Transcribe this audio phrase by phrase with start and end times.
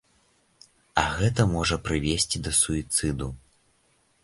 [1.01, 3.31] А гэта можа прывесці да суіцыду.